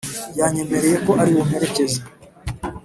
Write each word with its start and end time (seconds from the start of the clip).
yanyememereye 0.39 0.97
ko 1.05 1.11
ari 1.21 1.31
bumperekeze 1.35 1.99